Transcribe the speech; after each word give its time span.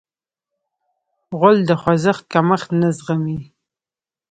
غول 1.37 1.57
د 1.69 1.71
خوځښت 1.81 2.23
کمښت 2.33 2.69
نه 2.81 2.89
زغمي. 2.97 3.37